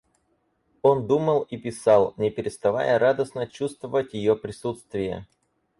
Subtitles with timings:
[0.81, 5.27] Он думал и писал, не переставая радостно чувствовать ее присутствие.